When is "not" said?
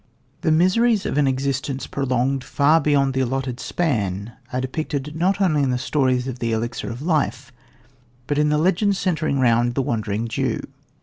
5.15-5.39